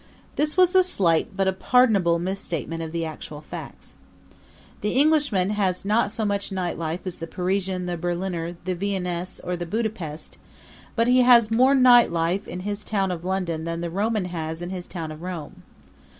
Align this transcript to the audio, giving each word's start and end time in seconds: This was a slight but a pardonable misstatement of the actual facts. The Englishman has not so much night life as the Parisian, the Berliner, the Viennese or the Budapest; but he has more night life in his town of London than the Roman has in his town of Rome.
This 0.35 0.57
was 0.57 0.73
a 0.73 0.83
slight 0.83 1.37
but 1.37 1.47
a 1.47 1.53
pardonable 1.53 2.17
misstatement 2.17 2.81
of 2.81 2.91
the 2.91 3.05
actual 3.05 3.41
facts. 3.41 3.97
The 4.81 4.93
Englishman 4.93 5.51
has 5.51 5.85
not 5.85 6.11
so 6.11 6.25
much 6.25 6.51
night 6.51 6.75
life 6.79 7.01
as 7.05 7.19
the 7.19 7.27
Parisian, 7.27 7.85
the 7.85 7.97
Berliner, 7.97 8.55
the 8.65 8.73
Viennese 8.73 9.39
or 9.43 9.55
the 9.55 9.67
Budapest; 9.67 10.39
but 10.95 11.07
he 11.07 11.21
has 11.21 11.51
more 11.51 11.75
night 11.75 12.11
life 12.11 12.47
in 12.47 12.61
his 12.61 12.83
town 12.83 13.11
of 13.11 13.23
London 13.23 13.63
than 13.63 13.81
the 13.81 13.91
Roman 13.91 14.25
has 14.25 14.59
in 14.63 14.71
his 14.71 14.87
town 14.87 15.11
of 15.11 15.21
Rome. 15.21 15.61